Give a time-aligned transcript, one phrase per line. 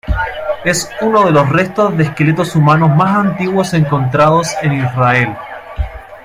[0.65, 5.37] Es uno de los restos de esqueletos humanos más antiguos encontrados en Israel.